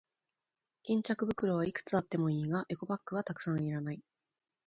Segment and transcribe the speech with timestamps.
[0.83, 4.01] 巾着袋はいくつあってもいいが、エコバッグはたくさんはいらない。